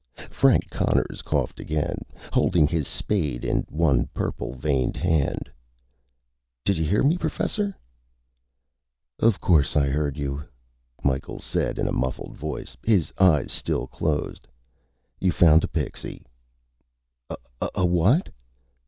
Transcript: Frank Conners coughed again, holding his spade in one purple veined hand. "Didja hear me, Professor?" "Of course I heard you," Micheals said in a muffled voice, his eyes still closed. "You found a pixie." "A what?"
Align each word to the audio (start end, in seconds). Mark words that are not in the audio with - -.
Frank 0.31 0.67
Conners 0.71 1.21
coughed 1.21 1.59
again, 1.59 1.99
holding 2.33 2.65
his 2.65 2.87
spade 2.87 3.45
in 3.45 3.67
one 3.69 4.07
purple 4.15 4.55
veined 4.55 4.97
hand. 4.97 5.47
"Didja 6.65 6.81
hear 6.83 7.03
me, 7.03 7.19
Professor?" 7.19 7.77
"Of 9.19 9.39
course 9.39 9.75
I 9.75 9.89
heard 9.89 10.17
you," 10.17 10.43
Micheals 11.03 11.43
said 11.43 11.77
in 11.77 11.87
a 11.87 11.91
muffled 11.93 12.35
voice, 12.35 12.75
his 12.83 13.13
eyes 13.19 13.51
still 13.51 13.85
closed. 13.85 14.47
"You 15.19 15.31
found 15.31 15.63
a 15.63 15.67
pixie." 15.67 16.25
"A 17.61 17.85
what?" 17.85 18.29